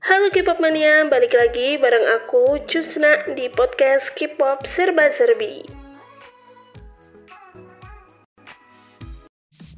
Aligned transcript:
Halo 0.00 0.32
K-pop 0.32 0.64
mania, 0.64 1.04
balik 1.12 1.36
lagi 1.36 1.76
bareng 1.76 2.08
aku 2.16 2.64
Cusna 2.64 3.20
di 3.36 3.52
podcast 3.52 4.08
K-pop 4.16 4.64
Serba 4.64 5.12
Serbi. 5.12 5.60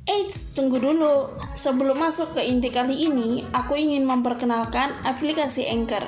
Eits, 0.06 0.54
tunggu 0.54 0.78
dulu. 0.78 1.26
Sebelum 1.58 1.98
masuk 1.98 2.38
ke 2.38 2.46
inti 2.46 2.70
kali 2.70 3.10
ini, 3.10 3.42
aku 3.50 3.74
ingin 3.74 4.06
memperkenalkan 4.06 4.94
aplikasi 5.02 5.66
Anchor. 5.66 6.06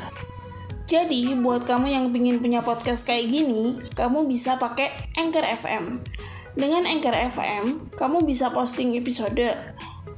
Jadi, 0.87 1.35
buat 1.35 1.67
kamu 1.67 1.91
yang 1.91 2.07
ingin 2.15 2.39
punya 2.39 2.63
podcast 2.63 3.11
kayak 3.11 3.27
gini, 3.27 3.83
kamu 3.99 4.31
bisa 4.31 4.63
pakai 4.63 4.95
Anchor 5.19 5.43
FM. 5.43 6.07
Dengan 6.55 6.87
Anchor 6.87 7.19
FM, 7.35 7.91
kamu 7.99 8.23
bisa 8.23 8.55
posting 8.55 8.95
episode, 8.95 9.43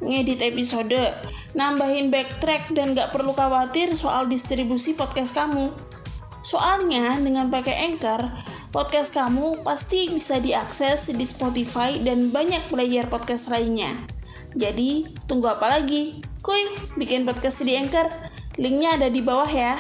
ngedit 0.01 0.45
episode, 0.45 0.99
nambahin 1.57 2.13
backtrack 2.13 2.73
dan 2.77 2.93
gak 2.93 3.13
perlu 3.13 3.33
khawatir 3.33 3.97
soal 3.97 4.29
distribusi 4.29 4.93
podcast 4.93 5.37
kamu. 5.37 5.73
Soalnya 6.47 7.19
dengan 7.19 7.51
pakai 7.51 7.91
Anchor, 7.91 8.23
podcast 8.71 9.17
kamu 9.17 9.67
pasti 9.67 10.13
bisa 10.13 10.39
diakses 10.39 11.11
di 11.11 11.27
Spotify 11.27 11.99
dan 11.99 12.31
banyak 12.31 12.71
player 12.71 13.11
podcast 13.11 13.51
lainnya. 13.51 13.91
Jadi, 14.57 15.05
tunggu 15.27 15.53
apa 15.53 15.81
lagi? 15.81 16.23
Kuy, 16.41 16.95
bikin 16.95 17.27
podcast 17.27 17.67
di 17.67 17.75
Anchor. 17.75 18.09
Linknya 18.57 18.97
ada 18.97 19.09
di 19.11 19.21
bawah 19.21 19.51
ya. 19.51 19.77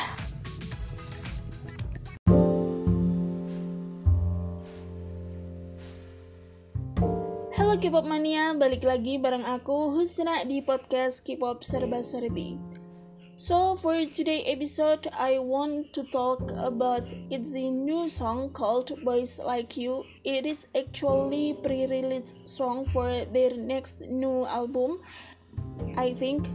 K-pop 7.76 8.08
mania, 8.08 8.56
balik 8.56 8.88
lagi 8.88 9.20
bareng 9.20 9.44
aku 9.44 9.92
Husna 9.92 10.48
di 10.48 10.64
podcast 10.64 11.20
K-pop 11.28 11.60
Serba 11.60 12.00
Serbi. 12.00 12.56
So 13.36 13.76
for 13.76 14.00
today 14.08 14.48
episode, 14.48 15.04
I 15.12 15.36
want 15.44 15.92
to 15.92 16.08
talk 16.08 16.40
about 16.56 17.04
its 17.28 17.52
a 17.52 17.68
new 17.68 18.08
song 18.08 18.56
called 18.56 18.96
Boys 19.04 19.36
Like 19.44 19.76
You. 19.76 20.08
It 20.24 20.48
is 20.48 20.72
actually 20.72 21.60
pre-release 21.60 22.48
song 22.48 22.88
for 22.88 23.12
their 23.36 23.52
next 23.60 24.08
new 24.08 24.48
album, 24.48 24.96
I 26.00 26.16
think. 26.16 26.48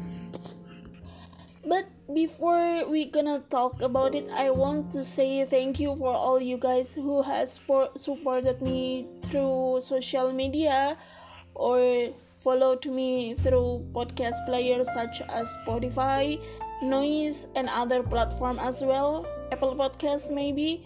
But 1.70 1.86
before 2.14 2.86
we 2.90 3.06
gonna 3.06 3.40
talk 3.50 3.82
about 3.82 4.16
it, 4.16 4.28
I 4.34 4.50
want 4.52 4.92
to 4.92 5.04
say 5.04 5.46
thank 5.46 5.80
you 5.80 5.96
for 5.96 6.14
all 6.14 6.42
you 6.42 6.58
guys 6.58 6.96
who 6.96 7.22
has 7.24 7.60
supported 7.96 8.62
me 8.62 9.08
through 9.24 9.80
social 9.82 10.32
media 10.34 10.98
or 11.56 12.12
followed 12.38 12.86
me 12.86 13.34
through 13.34 13.86
podcast 13.94 14.46
players 14.46 14.92
such 14.94 15.22
as 15.22 15.56
Spotify, 15.64 16.40
Noice, 16.82 17.48
and 17.56 17.70
other 17.70 18.04
platform 18.04 18.60
as 18.60 18.84
well. 18.84 19.26
Apple 19.52 19.76
podcast 19.76 20.34
maybe. 20.34 20.86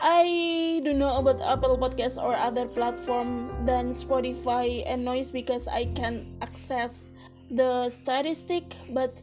I 0.00 0.80
don't 0.84 0.98
know 0.98 1.18
about 1.18 1.42
Apple 1.42 1.76
Podcast 1.76 2.22
or 2.22 2.36
other 2.36 2.66
platform 2.66 3.50
than 3.66 3.98
Spotify 3.98 4.84
and 4.86 5.04
Noice 5.04 5.32
because 5.32 5.66
I 5.66 5.86
can 5.98 6.24
access 6.40 7.10
the 7.50 7.88
statistic, 7.88 8.62
but 8.94 9.20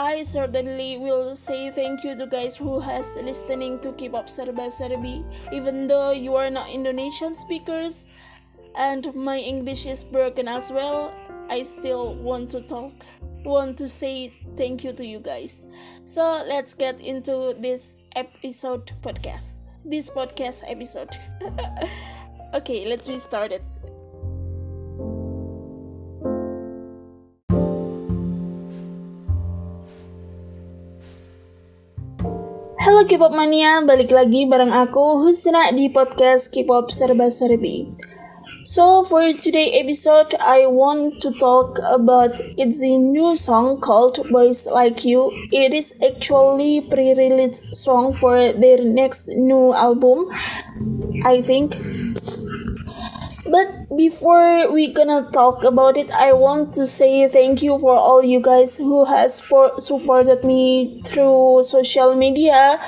I 0.00 0.22
certainly 0.22 0.96
will 0.96 1.36
say 1.36 1.70
thank 1.70 2.04
you 2.04 2.16
to 2.16 2.26
guys 2.26 2.56
who 2.56 2.80
has 2.80 3.18
listening 3.22 3.80
to 3.80 3.92
keep 3.92 4.14
up 4.14 4.28
Serba 4.28 4.72
Serbi 4.72 5.20
even 5.52 5.86
though 5.86 6.12
you 6.12 6.36
are 6.36 6.48
not 6.48 6.70
Indonesian 6.70 7.34
speakers 7.34 8.06
and 8.76 9.14
my 9.14 9.36
English 9.36 9.84
is 9.84 10.02
broken 10.02 10.48
as 10.48 10.72
well 10.72 11.12
I 11.50 11.64
still 11.64 12.14
want 12.14 12.48
to 12.56 12.62
talk 12.62 12.94
want 13.44 13.76
to 13.76 13.90
say 13.90 14.28
thank 14.56 14.84
you 14.84 14.94
to 14.94 15.04
you 15.04 15.20
guys. 15.20 15.66
So 16.06 16.44
let's 16.48 16.72
get 16.72 16.98
into 17.00 17.54
this 17.60 17.98
episode 18.16 18.86
podcast 19.02 19.68
this 19.84 20.08
podcast 20.08 20.64
episode. 20.66 21.12
Okay 22.54 22.88
let's 22.88 23.06
restart 23.06 23.52
it 23.52 23.62
K-pop 33.10 33.34
mania, 33.34 33.82
balik 33.82 34.14
lagi 34.14 34.46
bareng 34.46 34.70
aku 34.70 35.18
Husna 35.18 35.74
di 35.74 35.90
podcast 35.90 36.54
K-pop 36.54 36.94
Serba 36.94 37.26
Serbi. 37.26 37.90
So 38.62 39.02
for 39.02 39.34
today 39.34 39.82
episode, 39.82 40.38
I 40.38 40.70
want 40.70 41.18
to 41.26 41.34
talk 41.34 41.74
about 41.90 42.38
its 42.54 42.78
a 42.86 42.94
new 43.02 43.34
song 43.34 43.82
called 43.82 44.22
Boys 44.30 44.70
Like 44.70 45.02
You. 45.02 45.34
It 45.50 45.74
is 45.74 45.98
actually 46.06 46.86
pre-release 46.86 47.82
song 47.82 48.14
for 48.14 48.38
their 48.54 48.78
next 48.78 49.26
new 49.34 49.74
album, 49.74 50.30
I 51.26 51.42
think. 51.42 51.74
Before 53.96 54.72
we 54.72 54.92
gonna 54.94 55.26
talk 55.32 55.64
about 55.64 55.96
it, 55.96 56.12
I 56.12 56.32
want 56.32 56.72
to 56.74 56.86
say 56.86 57.26
thank 57.26 57.60
you 57.60 57.76
for 57.76 57.98
all 57.98 58.22
you 58.22 58.40
guys 58.40 58.78
who 58.78 59.04
has 59.04 59.40
for 59.40 59.80
supported 59.80 60.44
me 60.44 61.02
through 61.02 61.64
social 61.64 62.14
media 62.14 62.78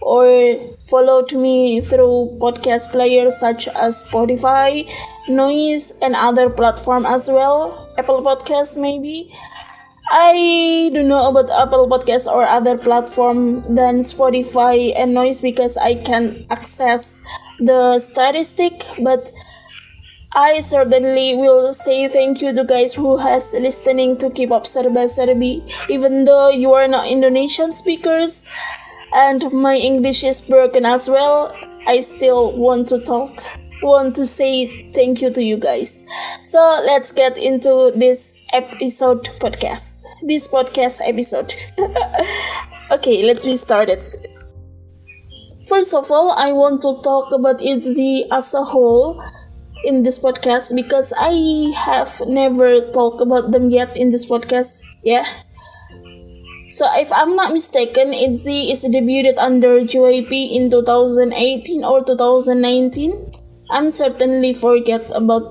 or 0.00 0.54
followed 0.78 1.32
me 1.32 1.80
through 1.80 2.38
podcast 2.40 2.92
players 2.92 3.36
such 3.40 3.66
as 3.66 4.04
Spotify, 4.04 4.86
Noice, 5.28 6.00
and 6.02 6.14
other 6.14 6.48
platform 6.48 7.04
as 7.04 7.28
well. 7.28 7.74
Apple 7.98 8.22
podcast 8.22 8.80
maybe. 8.80 9.34
I 10.08 10.90
don't 10.94 11.08
know 11.08 11.30
about 11.30 11.50
Apple 11.50 11.88
Podcast 11.88 12.28
or 12.30 12.46
other 12.46 12.78
platform 12.78 13.74
than 13.74 14.02
Spotify 14.06 14.92
and 14.94 15.14
Noice 15.14 15.40
because 15.40 15.76
I 15.76 15.96
can 15.96 16.36
access 16.50 17.26
the 17.58 17.98
statistic, 17.98 18.84
but 19.02 19.32
I 20.36 20.58
certainly 20.58 21.36
will 21.36 21.72
say 21.72 22.08
thank 22.08 22.42
you 22.42 22.52
to 22.52 22.64
guys 22.64 22.94
who 22.94 23.18
has 23.18 23.54
listening 23.56 24.18
to 24.18 24.30
keep 24.30 24.50
up 24.50 24.64
Serba 24.64 25.06
Serbi 25.06 25.62
even 25.88 26.24
though 26.24 26.48
you 26.48 26.72
are 26.72 26.88
not 26.88 27.06
Indonesian 27.06 27.70
speakers 27.70 28.50
and 29.14 29.52
my 29.52 29.76
English 29.76 30.24
is 30.24 30.40
broken 30.40 30.84
as 30.84 31.08
well. 31.08 31.54
I 31.86 32.00
still 32.00 32.50
want 32.58 32.88
to 32.88 32.98
talk 33.04 33.30
want 33.82 34.16
to 34.16 34.26
say 34.26 34.90
thank 34.92 35.22
you 35.22 35.30
to 35.30 35.42
you 35.42 35.56
guys. 35.56 36.04
So 36.42 36.58
let's 36.84 37.12
get 37.12 37.38
into 37.38 37.92
this 37.94 38.44
episode 38.52 39.22
podcast 39.38 40.02
this 40.26 40.48
podcast 40.48 41.00
episode. 41.06 41.54
Okay 42.90 43.22
let's 43.22 43.46
restart 43.46 43.88
it. 43.88 44.02
First 45.68 45.94
of 45.94 46.10
all 46.10 46.32
I 46.32 46.50
want 46.52 46.82
to 46.82 47.00
talk 47.04 47.30
about 47.32 47.60
ITZY 47.60 48.24
as 48.32 48.52
a 48.52 48.64
whole 48.64 49.22
in 49.84 50.02
this 50.02 50.18
podcast 50.18 50.74
because 50.74 51.12
I 51.18 51.72
have 51.76 52.10
never 52.26 52.80
talked 52.92 53.20
about 53.20 53.52
them 53.52 53.70
yet 53.70 53.96
in 53.96 54.10
this 54.10 54.28
podcast. 54.28 54.82
Yeah. 55.02 55.24
So 56.70 56.88
if 56.96 57.12
I'm 57.12 57.36
not 57.36 57.52
mistaken, 57.52 58.10
ITZY 58.12 58.72
is 58.72 58.84
debuted 58.84 59.38
under 59.38 59.80
JYP 59.80 60.56
in 60.56 60.70
2018 60.70 61.84
or 61.84 62.02
2019. 62.02 63.14
I'm 63.70 63.90
certainly 63.90 64.54
forget 64.54 65.04
about 65.14 65.42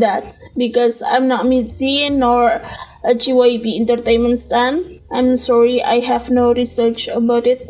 that 0.00 0.36
because 0.56 1.02
I'm 1.02 1.28
not 1.28 1.46
MIDZY 1.46 2.10
nor 2.10 2.60
a 3.04 3.14
JYP 3.14 3.80
entertainment 3.80 4.38
stan. 4.38 4.84
I'm 5.12 5.36
sorry, 5.36 5.82
I 5.82 6.00
have 6.00 6.30
no 6.30 6.52
research 6.52 7.08
about 7.08 7.46
it. 7.46 7.62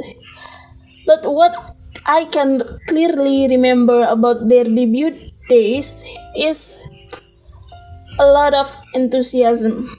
But 1.07 1.23
what 1.25 1.55
I 2.07 2.25
can 2.33 2.63
clearly 2.89 3.47
remember 3.49 4.03
about 4.09 4.49
their 4.49 4.65
debut 4.65 5.15
days 5.49 6.05
is 6.37 6.89
a 8.19 8.27
lot 8.27 8.55
of 8.55 8.69
enthusiasm. 8.95 9.97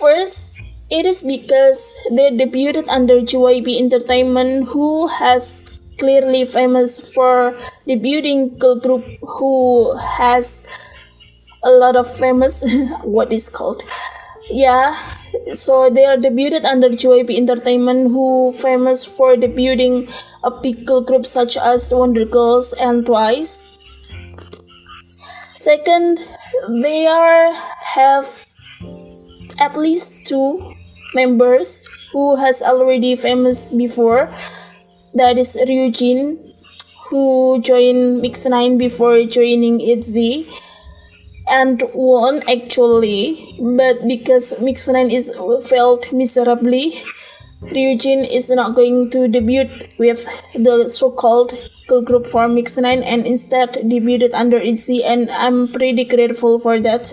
First, 0.00 0.62
it 0.90 1.06
is 1.06 1.22
because 1.24 2.08
they 2.10 2.30
debuted 2.30 2.88
under 2.88 3.20
JYP 3.20 3.78
Entertainment, 3.78 4.68
who 4.68 5.06
has 5.08 5.72
clearly 6.02 6.44
famous 6.44 7.14
for 7.14 7.54
debuting 7.86 8.58
girl 8.58 8.78
group 8.80 9.04
who 9.22 9.96
has 10.18 10.68
a 11.62 11.70
lot 11.70 11.94
of 11.94 12.06
famous 12.10 12.64
what 13.04 13.32
is 13.32 13.48
called 13.48 13.82
yeah 14.50 14.98
so 15.52 15.90
they 15.90 16.04
are 16.04 16.16
debuted 16.16 16.64
under 16.64 16.88
JYP 16.88 17.36
Entertainment 17.36 18.08
who 18.10 18.52
famous 18.52 19.04
for 19.16 19.34
debuting 19.34 20.10
a 20.44 20.50
girl 20.84 21.02
group 21.02 21.26
such 21.26 21.56
as 21.56 21.92
Wonder 21.94 22.24
Girls 22.24 22.72
and 22.80 23.04
Twice. 23.04 23.78
Second 25.54 26.18
they 26.82 27.06
are 27.06 27.52
have 27.96 28.26
at 29.58 29.76
least 29.76 30.26
two 30.28 30.74
members 31.14 31.86
who 32.12 32.36
has 32.36 32.62
already 32.62 33.16
famous 33.16 33.72
before. 33.72 34.32
That 35.14 35.38
is 35.38 35.56
Ryujin 35.56 36.38
who 37.10 37.60
joined 37.60 38.22
Mix 38.22 38.46
9 38.46 38.78
before 38.78 39.24
joining 39.24 39.80
ITZY 39.80 40.48
and 41.52 41.82
won 41.92 42.42
actually, 42.48 43.54
but 43.60 44.00
because 44.08 44.62
Mix 44.62 44.88
Nine 44.88 45.10
is 45.10 45.38
failed 45.68 46.10
miserably, 46.10 46.92
Ryujin 47.62 48.26
is 48.28 48.50
not 48.50 48.74
going 48.74 49.10
to 49.10 49.28
debut 49.28 49.68
with 49.98 50.24
the 50.54 50.88
so-called 50.88 51.52
girl 51.88 52.00
group 52.00 52.26
for 52.26 52.48
Mix 52.48 52.78
Nine 52.78 53.02
and 53.02 53.26
instead 53.26 53.74
debuted 53.84 54.32
under 54.32 54.58
ITZY, 54.58 55.04
and 55.04 55.30
I'm 55.30 55.68
pretty 55.68 56.04
grateful 56.04 56.58
for 56.58 56.80
that. 56.80 57.06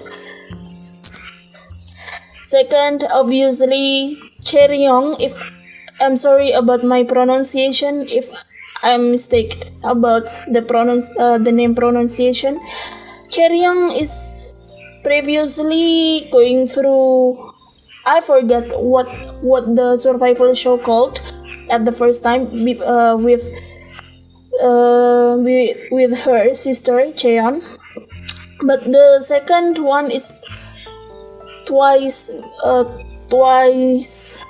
Second, 2.41 3.03
obviously, 3.11 4.17
Chaeryeong. 4.41 5.17
If 5.19 5.37
I'm 5.99 6.15
sorry 6.15 6.51
about 6.51 6.83
my 6.83 7.03
pronunciation, 7.03 8.07
if 8.07 8.29
I'm 8.81 9.11
mistaken 9.11 9.67
about 9.83 10.31
the 10.47 10.61
pronounce 10.61 11.11
uh, 11.19 11.37
the 11.37 11.51
name 11.51 11.75
pronunciation. 11.75 12.59
Chaeryeong 13.29 13.93
is 13.99 14.55
previously 15.03 16.27
going 16.31 16.67
through 16.67 17.49
I 18.05 18.21
forgot 18.21 18.65
what 18.81 19.07
what 19.41 19.65
the 19.75 19.97
survival 19.97 20.53
show 20.53 20.77
called 20.77 21.21
at 21.69 21.85
the 21.85 21.91
first 21.91 22.23
time 22.23 22.49
uh, 22.81 23.15
with 23.17 23.45
uh, 24.61 25.37
with, 25.39 25.77
with 25.91 26.11
her 26.25 26.53
sister 26.53 27.13
Chaeyeon. 27.13 27.61
But 28.65 28.83
the 28.83 29.21
second 29.21 29.77
one 29.77 30.11
is 30.11 30.43
twice 31.65 32.31
uh, 32.63 32.83
twice 33.29 34.43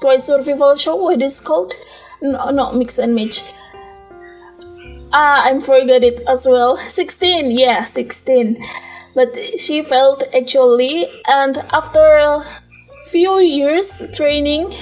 twice 0.00 0.24
survival 0.24 0.74
show. 0.76 0.96
What 0.96 1.22
is 1.22 1.40
called? 1.40 1.74
No, 2.22 2.50
not 2.50 2.74
mix 2.74 2.98
and 2.98 3.14
match. 3.14 3.53
Ah, 5.14 5.46
I 5.46 5.58
forgot 5.60 6.02
it 6.02 6.20
as 6.28 6.46
well. 6.46 6.76
16, 6.76 7.50
yeah, 7.52 7.84
16. 7.84 8.62
But 9.14 9.30
she 9.58 9.82
felt 9.82 10.24
actually, 10.34 11.08
and 11.26 11.56
after 11.72 12.42
few 13.10 13.38
years 13.38 14.10
training 14.16 14.74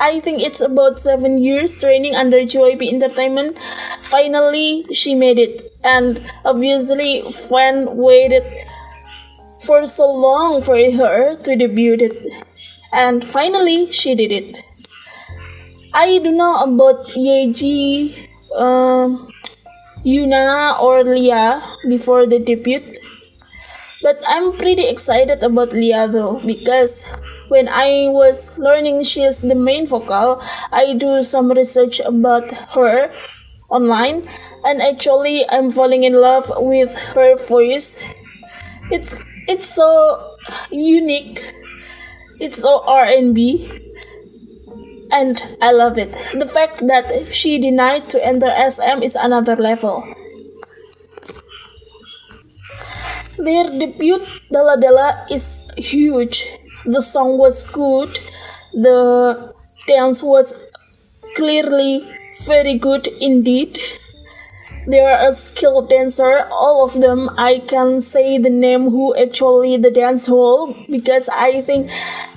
I 0.00 0.20
think 0.20 0.40
it's 0.40 0.60
about 0.60 0.98
seven 0.98 1.42
years 1.42 1.76
training 1.80 2.14
under 2.14 2.38
JYP 2.38 2.88
Entertainment. 2.92 3.58
Finally, 4.04 4.86
she 4.92 5.14
made 5.16 5.38
it, 5.40 5.60
and 5.82 6.22
obviously, 6.44 7.22
fan 7.32 7.96
waited 7.96 8.44
for 9.60 9.86
so 9.86 10.10
long 10.10 10.62
for 10.62 10.76
her 10.76 11.34
to 11.34 11.56
debut 11.56 11.96
it, 11.98 12.14
and 12.92 13.24
finally, 13.24 13.90
she 13.90 14.14
did 14.14 14.30
it. 14.32 14.62
I 15.94 16.18
don't 16.22 16.36
know 16.36 16.56
about 16.62 17.06
Yeji, 17.16 18.28
uh, 18.54 19.08
Yuna, 20.04 20.80
or 20.80 21.04
Lia 21.04 21.62
before 21.88 22.26
the 22.26 22.38
debut, 22.38 22.80
but 24.02 24.16
I'm 24.26 24.56
pretty 24.56 24.86
excited 24.86 25.42
about 25.42 25.72
Lia 25.72 26.06
though 26.06 26.40
because 26.46 27.02
when 27.48 27.68
I 27.68 28.06
was 28.08 28.58
learning 28.58 29.02
she 29.02 29.22
is 29.22 29.40
the 29.42 29.54
main 29.54 29.86
vocal, 29.86 30.40
I 30.70 30.94
do 30.94 31.22
some 31.22 31.50
research 31.50 32.00
about 32.00 32.50
her 32.74 33.10
online 33.70 34.28
and 34.64 34.80
actually 34.82 35.48
I'm 35.48 35.70
falling 35.70 36.04
in 36.04 36.14
love 36.14 36.50
with 36.56 36.96
her 37.14 37.36
voice. 37.36 38.04
It's 38.90 39.24
it's 39.48 39.66
so 39.66 40.22
unique. 40.70 41.40
It's 42.38 42.62
so 42.62 42.84
R&B 42.86 43.77
and 45.10 45.40
I 45.62 45.72
love 45.72 45.98
it. 45.98 46.10
The 46.38 46.46
fact 46.46 46.86
that 46.86 47.34
she 47.34 47.58
denied 47.58 48.08
to 48.10 48.24
enter 48.24 48.48
SM 48.48 49.02
is 49.02 49.16
another 49.16 49.56
level. 49.56 50.04
Their 53.38 53.64
debut 53.64 54.26
Dalla 54.50 54.76
Dalla 54.80 55.26
is 55.30 55.70
huge. 55.76 56.44
The 56.84 57.00
song 57.00 57.38
was 57.38 57.64
good. 57.70 58.18
The 58.72 59.54
dance 59.86 60.22
was 60.22 60.70
clearly 61.36 62.06
very 62.44 62.74
good 62.74 63.08
indeed. 63.20 63.78
They 64.88 65.00
are 65.00 65.28
a 65.28 65.32
skilled 65.32 65.90
dancer. 65.90 66.48
All 66.50 66.84
of 66.84 67.00
them. 67.00 67.30
I 67.36 67.60
can 67.66 68.00
say 68.00 68.38
the 68.38 68.50
name 68.50 68.90
who 68.90 69.14
actually 69.16 69.76
the 69.76 69.90
dance 69.90 70.26
hole 70.26 70.74
because 70.90 71.28
i 71.28 71.60
think 71.60 71.90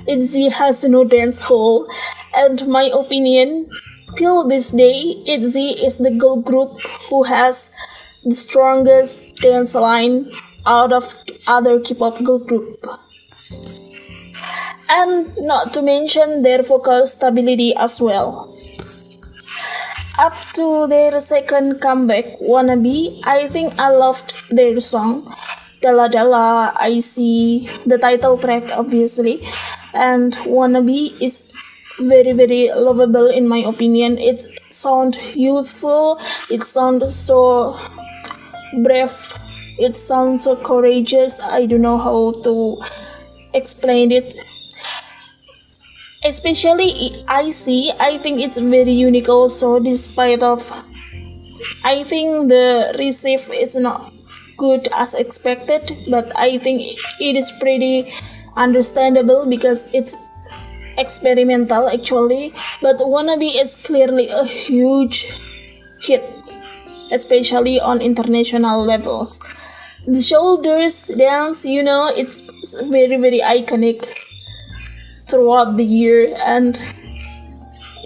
itzy 0.07 0.49
has 0.49 0.83
no 0.83 1.03
dance 1.03 1.41
hole 1.41 1.87
and 2.33 2.67
my 2.67 2.89
opinion 2.93 3.69
till 4.17 4.47
this 4.47 4.71
day 4.71 5.15
itzy 5.27 5.69
is 5.87 5.97
the 5.97 6.11
girl 6.11 6.41
group 6.41 6.71
who 7.09 7.23
has 7.23 7.75
the 8.23 8.35
strongest 8.35 9.37
dance 9.37 9.73
line 9.75 10.31
out 10.65 10.91
of 10.93 11.03
other 11.47 11.79
k-pop 11.79 12.23
girl 12.23 12.39
group 12.39 12.67
and 14.91 15.27
not 15.41 15.73
to 15.73 15.81
mention 15.81 16.41
their 16.43 16.61
vocal 16.61 17.05
stability 17.07 17.73
as 17.75 18.01
well. 18.01 18.47
Up 20.19 20.33
to 20.53 20.87
their 20.87 21.19
second 21.21 21.79
comeback, 21.79 22.25
Wannabe, 22.43 23.21
I 23.23 23.47
think 23.47 23.79
I 23.79 23.89
loved 23.89 24.33
their 24.51 24.79
song. 24.81 25.33
Dalla 25.81 26.09
Dalla, 26.09 26.73
I 26.77 26.99
see 26.99 27.69
the 27.85 27.97
title 27.97 28.37
track 28.37 28.69
obviously, 28.71 29.39
and 29.93 30.33
Wannabe 30.45 31.19
is 31.21 31.55
very 31.99 32.33
very 32.33 32.69
lovable 32.73 33.27
in 33.27 33.47
my 33.47 33.59
opinion. 33.59 34.17
It 34.17 34.39
sounds 34.69 35.35
youthful, 35.35 36.19
it 36.49 36.63
sounds 36.63 37.15
so 37.15 37.79
brave, 38.83 39.13
it 39.79 39.95
sounds 39.95 40.43
so 40.43 40.55
courageous. 40.55 41.41
I 41.41 41.65
don't 41.65 41.81
know 41.81 41.97
how 41.97 42.33
to 42.43 42.81
explain 43.53 44.11
it 44.11 44.33
especially 46.23 47.11
ICY 47.27 47.95
I 47.99 48.17
think 48.17 48.41
it's 48.41 48.59
very 48.59 48.91
unique 48.91 49.29
also 49.29 49.79
despite 49.79 50.43
of 50.43 50.61
I 51.83 52.03
think 52.03 52.49
the 52.49 52.95
receive 52.99 53.41
is 53.51 53.75
not 53.75 54.01
good 54.57 54.87
as 54.93 55.15
expected 55.15 55.91
but 56.09 56.31
I 56.37 56.57
think 56.57 56.81
it 57.19 57.35
is 57.35 57.51
pretty 57.59 58.13
understandable 58.55 59.47
because 59.49 59.93
it's 59.95 60.29
experimental 60.97 61.89
actually. 61.89 62.53
But 62.81 62.97
wannabe 62.97 63.55
is 63.55 63.75
clearly 63.75 64.29
a 64.29 64.43
huge 64.45 65.31
hit 66.01 66.23
especially 67.11 67.79
on 67.79 68.01
international 68.01 68.83
levels. 68.85 69.39
The 70.07 70.21
shoulders 70.21 71.11
dance 71.17 71.65
you 71.65 71.83
know 71.83 72.11
it's 72.15 72.49
very 72.89 73.17
very 73.17 73.39
iconic 73.39 74.07
throughout 75.29 75.77
the 75.77 75.85
year. 75.85 76.35
And 76.45 76.79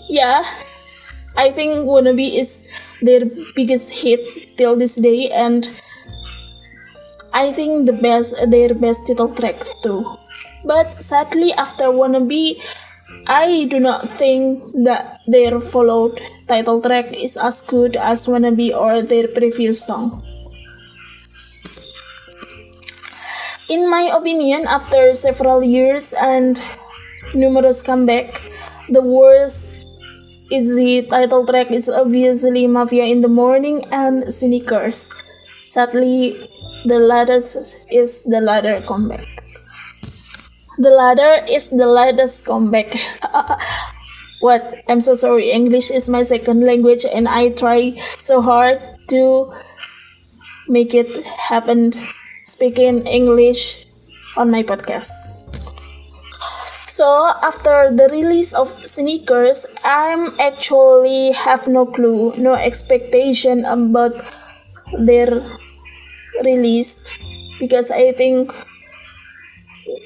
yeah 0.08 0.44
i 1.36 1.50
think 1.50 1.88
wannabe 1.90 2.38
is 2.38 2.72
their 3.02 3.26
biggest 3.56 4.04
hit 4.04 4.22
till 4.58 4.76
this 4.76 4.96
day. 4.96 5.30
And 5.32 5.68
i 7.34 7.52
think 7.52 7.86
the 7.86 7.94
best 7.94 8.36
their 8.50 8.74
best 8.74 9.08
title 9.08 9.34
track 9.34 9.62
too 9.82 10.18
but 10.66 10.94
sadly 10.94 11.52
after 11.66 11.90
wannabe 12.02 12.58
i 13.28 13.66
do 13.74 13.80
not 13.80 14.08
think 14.10 14.64
that 14.90 15.20
their 15.28 15.60
followed 15.60 16.22
title 16.48 16.82
track 16.82 17.12
is 17.28 17.38
as 17.50 17.62
good 17.74 17.96
as 17.96 18.28
wannabe 18.28 18.70
or 18.86 19.02
their 19.02 19.28
previous 19.40 19.86
song 19.86 20.08
in 23.68 23.90
my 23.90 24.10
opinion 24.14 24.66
after 24.68 25.14
several 25.14 25.64
years 25.64 26.14
and 26.14 26.62
numerous 27.34 27.82
comeback. 27.82 28.30
The 28.90 29.02
worst 29.02 29.86
is 30.52 30.78
the 30.78 31.08
title 31.10 31.46
track 31.46 31.72
is 31.72 31.90
obviously 31.90 32.68
Mafia 32.68 33.06
in 33.06 33.22
the 33.22 33.28
Morning 33.28 33.86
and 33.92 34.32
Sneakers. 34.32 35.10
Sadly, 35.68 36.48
the 36.86 37.00
latest 37.00 37.92
is 37.92 38.24
the 38.26 38.42
latter 38.42 38.82
comeback. 38.82 39.35
The 40.78 40.90
latter 40.90 41.46
is 41.48 41.70
the 41.70 41.88
latest 41.88 42.46
comeback. 42.46 42.92
what? 44.42 44.62
I'm 44.90 45.00
so 45.00 45.14
sorry. 45.14 45.52
English 45.52 45.90
is 45.90 46.10
my 46.10 46.24
second 46.24 46.66
language 46.66 47.06
and 47.08 47.28
I 47.28 47.52
try 47.52 47.96
so 48.18 48.42
hard 48.42 48.82
to 49.10 49.54
make 50.68 50.94
it 50.94 51.26
happen 51.26 51.94
speaking 52.44 53.08
English 53.08 53.88
on 54.36 54.52
my 54.52 54.64
podcast. 54.64 55.46
So 56.96 57.34
after 57.42 57.92
the 57.92 58.08
release 58.12 58.54
of 58.54 58.68
sneakers, 58.68 59.66
I'm 59.84 60.32
actually 60.40 61.32
have 61.32 61.68
no 61.68 61.86
clue, 61.86 62.36
no 62.38 62.54
expectation 62.54 63.66
about 63.66 64.14
their 65.00 65.44
release 66.44 67.12
because 67.60 67.92
I 67.92 68.12
think 68.14 68.54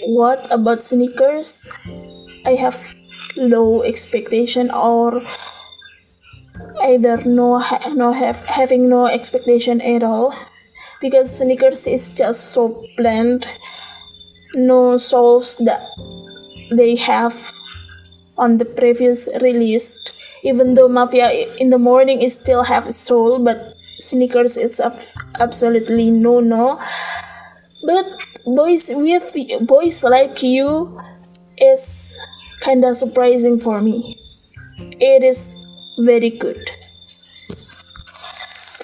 what 0.07 0.45
about 0.51 0.83
sneakers? 0.83 1.71
I 2.45 2.51
have 2.51 2.75
low 3.35 3.83
expectation 3.83 4.71
or 4.71 5.21
either 6.83 7.23
no 7.25 7.63
no 7.93 8.11
have 8.11 8.45
having 8.45 8.89
no 8.89 9.07
expectation 9.07 9.81
at 9.81 10.03
all. 10.03 10.33
Because 11.01 11.31
sneakers 11.37 11.87
is 11.87 12.17
just 12.17 12.51
so 12.51 12.75
bland. 12.97 13.47
No 14.55 14.97
souls 14.97 15.57
that 15.63 15.79
they 16.71 16.95
have 16.95 17.33
on 18.37 18.57
the 18.57 18.65
previous 18.65 19.29
release. 19.41 20.11
Even 20.43 20.73
though 20.73 20.87
mafia 20.87 21.29
in 21.59 21.69
the 21.69 21.77
morning 21.77 22.21
is 22.21 22.39
still 22.39 22.63
have 22.63 22.85
soul 22.85 23.39
but 23.39 23.57
sneakers 23.97 24.57
is 24.57 24.79
ab- 24.79 24.99
absolutely 25.39 26.11
no 26.11 26.39
no. 26.39 26.79
But 27.85 28.05
boys 28.55 28.89
with 28.93 29.35
boys 29.67 30.03
like 30.03 30.41
you 30.43 30.99
is 31.57 32.17
kinda 32.61 32.93
surprising 32.93 33.59
for 33.59 33.81
me. 33.81 34.17
It 34.99 35.23
is 35.23 35.39
very 35.99 36.29
good. 36.29 36.59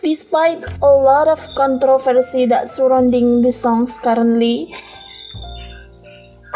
Despite 0.01 0.61
a 0.83 0.93
lot 1.09 1.27
of 1.27 1.39
controversy 1.55 2.45
that 2.45 2.69
surrounding 2.69 3.41
the 3.41 3.51
songs 3.51 3.97
currently 3.97 4.75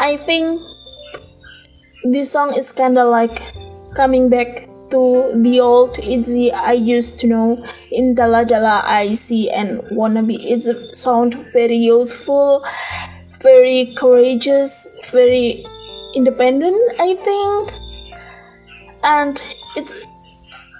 i 0.00 0.16
think 0.16 0.58
this 2.04 2.32
song 2.32 2.54
is 2.54 2.72
kinda 2.72 3.04
like 3.04 3.42
coming 3.94 4.30
back 4.30 4.69
to 4.90 5.32
the 5.42 5.60
old 5.60 5.98
Itzy 5.98 6.52
I 6.52 6.72
used 6.72 7.18
to 7.20 7.26
know 7.26 7.64
in 7.90 8.14
Dalla 8.14 8.44
Dalla 8.44 8.82
I 8.84 9.14
see 9.14 9.50
and 9.50 9.80
wannabe. 9.92 10.36
It's 10.40 10.68
sound 10.98 11.34
very 11.52 11.76
youthful, 11.76 12.64
very 13.42 13.94
courageous, 13.96 15.10
very 15.12 15.64
independent, 16.14 16.76
I 16.98 17.14
think, 17.14 17.72
and 19.02 19.40
it's 19.76 20.06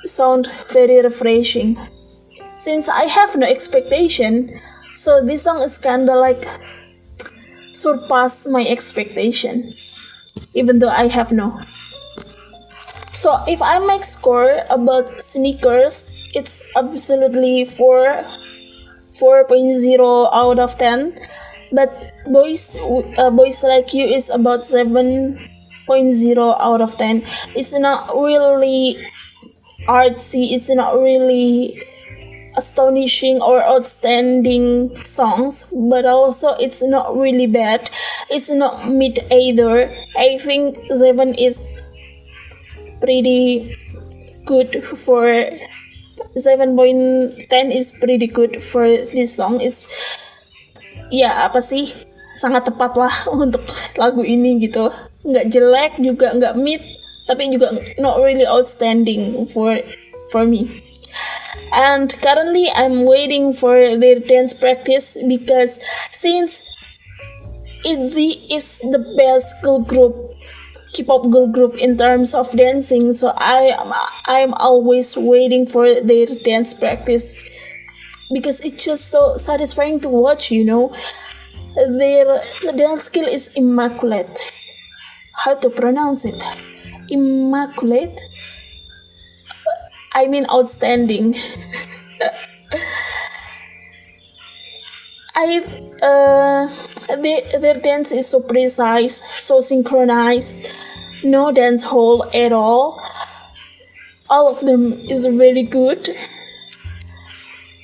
sound 0.05 0.49
very 0.73 1.01
refreshing. 1.03 1.77
Since 2.57 2.89
I 2.89 3.05
have 3.05 3.37
no 3.37 3.47
expectation, 3.47 4.61
so 4.95 5.25
this 5.25 5.45
song 5.45 5.63
is 5.63 5.79
kinda 5.79 6.15
like 6.15 6.45
surpass 7.73 8.47
my 8.49 8.67
expectation, 8.67 9.73
even 10.55 10.79
though 10.79 10.89
I 10.91 11.07
have 11.07 11.33
no. 11.33 11.61
So 13.13 13.39
if 13.47 13.61
I 13.61 13.79
make 13.81 14.05
score 14.05 14.63
about 14.71 15.09
sneakers, 15.09 16.29
it's 16.35 16.71
absolutely 16.77 17.65
4 17.65 18.25
4.0 19.11 20.31
out 20.33 20.59
of 20.59 20.79
10. 20.79 21.19
But 21.73 21.91
boys 22.27 22.79
uh, 23.19 23.31
boys 23.31 23.63
like 23.63 23.95
you 23.95 24.07
is 24.07 24.31
about 24.31 24.61
7.0 24.63 25.39
out 26.61 26.81
of 26.81 26.97
10. 26.97 27.23
It's 27.55 27.75
not 27.79 28.15
really 28.15 28.97
artsy, 29.87 30.53
it's 30.53 30.71
not 30.71 30.95
really 30.95 31.83
astonishing 32.57 33.41
or 33.41 33.63
outstanding 33.63 34.91
songs, 35.05 35.75
but 35.91 36.05
also 36.05 36.55
it's 36.59 36.83
not 36.83 37.17
really 37.17 37.47
bad. 37.47 37.91
It's 38.29 38.51
not 38.51 38.91
mid 38.91 39.19
either. 39.31 39.91
I 40.19 40.39
think 40.39 40.79
7 40.91 41.35
is 41.35 41.83
pretty 43.01 43.77
good 44.47 44.85
for 44.97 45.27
7.10 46.37 47.51
is 47.75 47.99
pretty 47.99 48.29
good 48.29 48.63
for 48.63 48.87
this 48.87 49.35
song. 49.35 49.59
Is 49.61 49.89
ya 51.11 51.49
apa 51.49 51.59
sih? 51.59 51.89
Sangat 52.39 52.69
tepat 52.71 52.95
lah 52.95 53.15
untuk 53.43 53.65
lagu 53.99 54.23
ini 54.23 54.61
gitu. 54.63 54.93
Nggak 55.27 55.47
jelek 55.53 55.93
juga 56.01 56.33
nggak 56.37 56.55
mid 56.57 56.81
tapi 57.29 57.47
juga 57.47 57.71
not 58.03 58.19
really 58.19 58.47
outstanding 58.47 59.47
for 59.47 59.79
for 60.35 60.47
me. 60.47 60.83
And 61.71 62.11
currently 62.11 62.67
I'm 62.71 63.07
waiting 63.07 63.55
for 63.55 63.79
their 63.95 64.19
dance 64.19 64.51
practice 64.51 65.15
because 65.23 65.79
since 66.11 66.75
ITZY 67.87 68.51
is 68.51 68.83
the 68.91 68.99
best 69.15 69.63
girl 69.63 69.81
group 69.87 70.15
K-pop 70.93 71.31
girl 71.31 71.47
group 71.47 71.75
in 71.77 71.97
terms 71.97 72.35
of 72.35 72.51
dancing. 72.53 73.13
So 73.13 73.33
I 73.37 73.75
am 73.79 73.93
I'm 74.27 74.55
always 74.55 75.17
waiting 75.17 75.67
for 75.67 75.87
their 76.01 76.27
dance 76.27 76.75
practice. 76.75 77.49
Because 78.33 78.61
it's 78.65 78.85
just 78.85 79.11
so 79.11 79.37
satisfying 79.37 80.01
to 80.01 80.09
watch 80.09 80.51
you 80.51 80.65
know. 80.65 80.95
Their 81.75 82.43
dance 82.77 83.03
skill 83.05 83.27
is 83.27 83.57
immaculate. 83.57 84.53
How 85.45 85.55
to 85.55 85.71
pronounce 85.71 86.25
it? 86.25 86.43
Immaculate? 87.09 88.19
I 90.13 90.27
mean 90.27 90.47
outstanding. 90.51 91.37
I 95.35 95.63
uh 96.03 96.69
their, 97.17 97.61
their 97.61 97.81
dance 97.81 98.13
is 98.13 98.29
so 98.29 98.41
precise, 98.41 99.23
so 99.43 99.61
synchronized, 99.61 100.73
no 101.25 101.53
dance 101.53 101.85
hole 101.85 102.29
at 102.35 102.53
all. 102.53 103.01
All 104.29 104.49
of 104.49 104.61
them 104.61 104.93
is 104.93 105.27
very 105.27 105.63
good. 105.65 106.09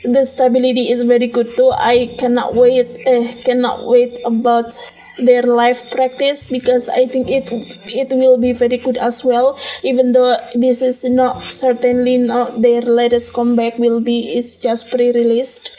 The 0.05 0.25
stability 0.25 0.91
is 0.91 1.05
very 1.05 1.27
good 1.27 1.57
too. 1.57 1.73
I 1.73 2.15
cannot 2.19 2.55
wait, 2.55 2.87
uh, 3.07 3.33
cannot 3.45 3.87
wait 3.87 4.21
about 4.25 4.73
their 5.19 5.43
live 5.43 5.79
practice 5.91 6.49
because 6.49 6.89
I 6.89 7.07
think 7.07 7.29
it 7.31 7.49
it 7.51 8.09
will 8.11 8.39
be 8.39 8.53
very 8.53 8.77
good 8.77 8.97
as 8.97 9.25
well. 9.25 9.59
Even 9.83 10.13
though 10.13 10.37
this 10.55 10.83
is 10.83 11.05
not 11.09 11.53
certainly 11.53 12.19
not 12.19 12.63
their 12.63 12.83
latest 12.83 13.33
comeback 13.35 13.79
will 13.79 14.01
be, 14.01 14.35
it's 14.37 14.57
just 14.57 14.91
pre-released 14.91 15.77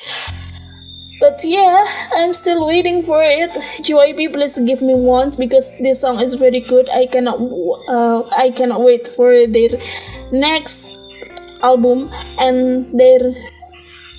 but 1.19 1.39
yeah 1.43 1.85
i'm 2.13 2.33
still 2.33 2.65
waiting 2.65 3.01
for 3.01 3.23
it. 3.23 3.51
JYP 3.81 4.33
please 4.33 4.57
give 4.65 4.81
me 4.81 4.93
once 4.93 5.35
because 5.35 5.79
this 5.79 6.01
song 6.01 6.19
is 6.19 6.35
very 6.35 6.59
good. 6.59 6.89
I 6.89 7.05
cannot 7.07 7.39
uh, 7.89 8.23
i 8.37 8.51
cannot 8.51 8.81
wait 8.81 9.07
for 9.07 9.31
their 9.47 9.69
next 10.31 10.97
album 11.61 12.09
and 12.39 12.99
their 12.99 13.33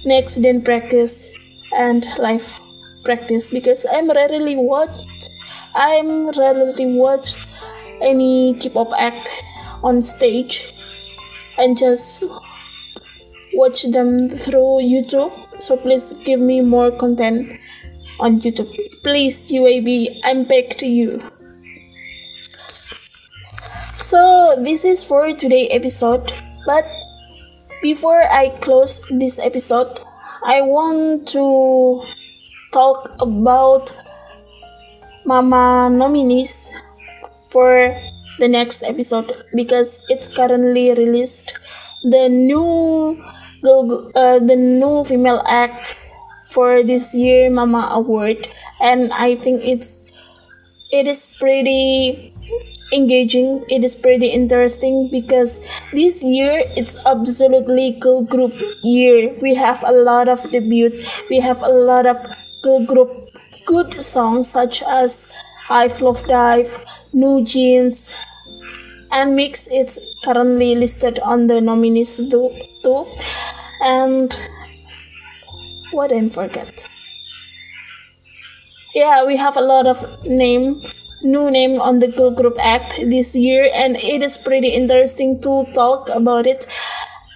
next 0.05 0.37
dance 0.37 0.65
practice 0.65 1.39
and 1.77 2.05
live 2.19 2.61
practice 3.05 3.51
because 3.51 3.87
i'm 3.93 4.11
rarely 4.11 4.57
watch 4.57 4.97
i'm 5.75 6.31
rarely 6.31 6.87
watch 6.87 7.47
any 8.03 8.55
k-pop 8.55 8.91
act 8.99 9.29
on 9.83 10.03
stage. 10.03 10.73
And 11.57 11.77
just 11.77 12.23
watch 13.55 13.83
them 13.83 14.29
through 14.29 14.79
youtube 14.83 15.33
so 15.59 15.77
please 15.77 16.23
give 16.25 16.41
me 16.41 16.61
more 16.61 16.91
content 16.91 17.61
on 18.21 18.39
YouTube. 18.39 18.71
Please, 19.03 19.51
UAB, 19.53 20.21
I'm 20.25 20.45
back 20.45 20.77
to 20.79 20.87
you. 20.87 21.21
So 24.09 24.57
this 24.59 24.85
is 24.85 25.07
for 25.07 25.35
today 25.35 25.69
episode, 25.69 26.33
but 26.67 26.87
before 27.83 28.23
I 28.23 28.49
close 28.61 29.07
this 29.11 29.39
episode, 29.39 30.01
I 30.45 30.63
want 30.63 31.29
to 31.29 32.03
talk 32.73 33.09
about 33.21 33.93
Mama 35.25 35.91
nominees 35.91 36.73
for 37.51 37.95
the 38.39 38.49
next 38.49 38.83
episode 38.83 39.31
because 39.55 40.07
it's 40.09 40.35
currently 40.35 40.95
released 40.95 41.59
the 42.03 42.29
new 42.29 43.23
uh, 43.65 44.39
the 44.39 44.57
new 44.57 45.05
female 45.05 45.43
act 45.47 45.97
for 46.51 46.83
this 46.83 47.15
year 47.15 47.51
Mama 47.51 47.91
Award, 47.93 48.49
and 48.81 49.13
I 49.13 49.37
think 49.37 49.63
it's 49.65 50.13
it 50.91 51.07
is 51.07 51.37
pretty 51.39 52.33
engaging. 52.93 53.65
It 53.69 53.85
is 53.85 53.95
pretty 53.95 54.29
interesting 54.29 55.09
because 55.11 55.69
this 55.93 56.23
year 56.23 56.65
it's 56.77 57.05
absolutely 57.07 57.99
girl 58.01 58.25
group 58.25 58.55
year. 58.83 59.37
We 59.43 59.55
have 59.55 59.85
a 59.87 59.93
lot 59.93 60.29
of 60.29 60.51
debut. 60.51 61.05
We 61.29 61.41
have 61.41 61.63
a 61.63 61.69
lot 61.69 62.07
of 62.07 62.17
girl 62.63 62.85
group 62.87 63.11
good 63.67 63.93
songs 64.03 64.49
such 64.51 64.83
as 64.83 65.31
I 65.69 65.89
Love 66.01 66.25
Dive, 66.25 66.73
NewJeans, 67.13 68.25
and 69.13 69.35
Mix. 69.37 69.69
It's 69.71 70.15
currently 70.25 70.75
listed 70.75 71.19
on 71.21 71.47
the 71.47 71.61
nominees 71.61 72.17
too 72.31 73.07
and 73.83 74.35
what 75.91 76.13
I 76.13 76.29
forget. 76.29 76.89
Yeah, 78.95 79.25
we 79.25 79.37
have 79.37 79.57
a 79.57 79.61
lot 79.61 79.87
of 79.87 79.99
name, 80.27 80.83
new 81.23 81.51
name 81.51 81.81
on 81.81 81.99
the 81.99 82.09
girl 82.09 82.31
group 82.31 82.57
act 82.59 82.99
this 83.09 83.37
year, 83.37 83.71
and 83.73 83.97
it 83.97 84.23
is 84.23 84.37
pretty 84.39 84.69
interesting 84.69 85.41
to 85.43 85.67
talk 85.75 86.09
about 86.15 86.47
it. 86.47 86.67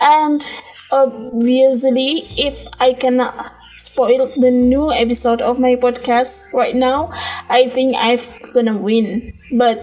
And 0.00 0.44
obviously, 0.90 2.24
if 2.36 2.66
I 2.80 2.94
cannot 2.94 3.52
spoil 3.76 4.32
the 4.36 4.50
new 4.50 4.90
episode 4.92 5.42
of 5.42 5.60
my 5.60 5.76
podcast 5.76 6.52
right 6.54 6.74
now, 6.74 7.10
I 7.48 7.68
think 7.68 7.94
I'm 7.98 8.18
gonna 8.54 8.76
win. 8.76 9.32
But 9.52 9.78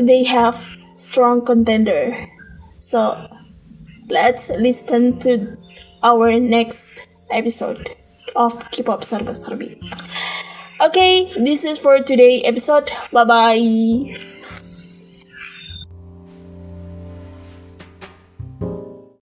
they 0.00 0.24
have 0.24 0.54
strong 0.96 1.44
contender, 1.44 2.26
so 2.78 3.16
let's 4.08 4.50
listen 4.50 5.18
to 5.20 5.56
our 6.02 6.38
next 6.38 7.08
episode 7.30 7.90
of 8.34 8.70
K-pop 8.70 9.00
Serba 9.02 9.34
Serbi. 9.34 9.76
Okay, 10.80 11.32
this 11.42 11.64
is 11.64 11.78
for 11.78 12.00
today 12.00 12.42
episode. 12.42 12.90
Bye 13.12 13.24
bye. 13.24 14.25